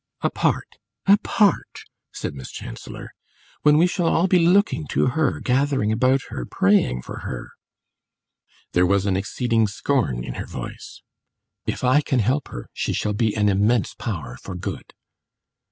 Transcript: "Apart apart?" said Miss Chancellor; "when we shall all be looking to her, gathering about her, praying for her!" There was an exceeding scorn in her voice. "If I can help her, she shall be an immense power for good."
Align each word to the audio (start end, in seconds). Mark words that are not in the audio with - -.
"Apart 0.21 0.79
apart?" 1.05 1.83
said 2.11 2.33
Miss 2.33 2.49
Chancellor; 2.49 3.13
"when 3.61 3.77
we 3.77 3.85
shall 3.85 4.07
all 4.07 4.25
be 4.25 4.39
looking 4.47 4.87
to 4.87 5.09
her, 5.09 5.39
gathering 5.39 5.91
about 5.91 6.23
her, 6.29 6.43
praying 6.43 7.03
for 7.03 7.19
her!" 7.19 7.51
There 8.71 8.87
was 8.87 9.05
an 9.05 9.15
exceeding 9.15 9.67
scorn 9.67 10.23
in 10.23 10.33
her 10.41 10.47
voice. 10.47 11.03
"If 11.67 11.83
I 11.83 12.01
can 12.01 12.17
help 12.17 12.47
her, 12.47 12.67
she 12.73 12.93
shall 12.93 13.13
be 13.13 13.35
an 13.37 13.47
immense 13.47 13.93
power 13.93 14.37
for 14.41 14.55
good." 14.55 14.91